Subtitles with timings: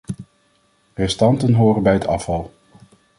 [0.93, 2.53] Restanten horen bij het afval.